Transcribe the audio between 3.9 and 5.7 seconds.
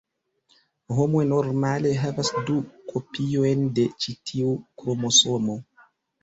ĉi tiu kromosomo.